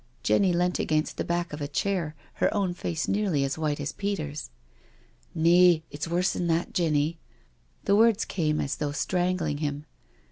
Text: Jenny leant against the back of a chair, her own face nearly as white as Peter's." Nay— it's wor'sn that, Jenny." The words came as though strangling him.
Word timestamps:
Jenny 0.23 0.51
leant 0.51 0.79
against 0.79 1.17
the 1.17 1.23
back 1.23 1.53
of 1.53 1.61
a 1.61 1.67
chair, 1.67 2.15
her 2.41 2.51
own 2.55 2.73
face 2.73 3.07
nearly 3.07 3.43
as 3.43 3.55
white 3.55 3.79
as 3.79 3.91
Peter's." 3.91 4.49
Nay— 5.45 5.83
it's 5.91 6.07
wor'sn 6.07 6.47
that, 6.47 6.73
Jenny." 6.73 7.19
The 7.85 7.95
words 7.95 8.25
came 8.25 8.59
as 8.59 8.77
though 8.77 8.93
strangling 8.93 9.59
him. 9.59 9.85